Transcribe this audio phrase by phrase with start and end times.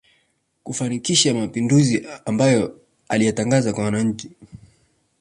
[0.63, 4.29] Kufanikisha mapinduzi amabayo aliyatangaza kwa wananchi